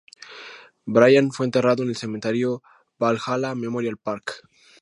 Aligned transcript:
Bryan 0.87 1.31
fue 1.31 1.45
enterrado 1.45 1.83
en 1.83 1.89
el 1.89 1.95
Cementerio 1.95 2.63
Valhalla 2.97 3.53
Memorial 3.53 3.97
Park. 3.97 4.43